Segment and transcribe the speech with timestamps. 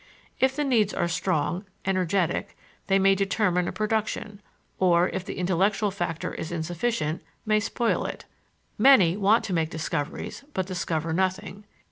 [0.39, 2.57] If the needs are strong, energetic,
[2.87, 4.41] they may determine a production,
[4.79, 8.25] or, if the intellectual factor is insufficient, may spoil it.
[8.79, 11.65] Many want to make discoveries but discover nothing.